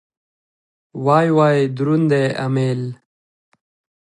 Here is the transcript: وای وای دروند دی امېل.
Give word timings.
وای 1.05 1.27
وای 1.37 1.57
دروند 1.77 2.05
دی 2.11 2.25
امېل. 2.45 2.81